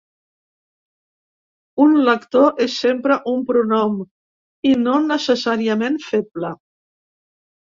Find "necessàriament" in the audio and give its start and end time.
5.13-6.01